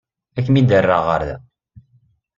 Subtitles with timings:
[0.37, 1.37] Ad kem-id-rreɣ ɣer da.